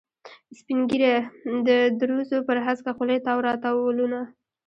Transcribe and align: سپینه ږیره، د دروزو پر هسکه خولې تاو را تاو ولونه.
سپینه 0.57 0.83
ږیره، 0.89 1.15
د 1.67 1.69
دروزو 1.99 2.37
پر 2.47 2.57
هسکه 2.65 2.91
خولې 2.97 3.17
تاو 3.25 3.39
را 3.47 3.53
تاو 3.63 3.79
ولونه. 3.85 4.21